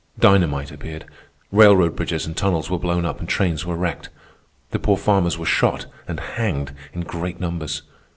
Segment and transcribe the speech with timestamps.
[0.17, 1.05] Dynamite appeared.
[1.51, 4.09] Railroad bridges and tunnels were blown up and trains were wrecked.
[4.71, 7.83] The poor farmers were shot and hanged in great numbers.